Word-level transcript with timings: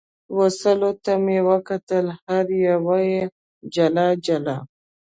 وسلو 0.37 0.91
ته 1.03 1.13
مې 1.23 1.37
کتل، 1.67 2.05
هره 2.23 2.55
یوه 2.69 2.97
یې 3.11 3.23
جلا 3.73 4.07
جلا. 4.25 4.57